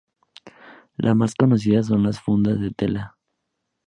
[0.97, 3.19] Las más conocidas son las fundas de tela.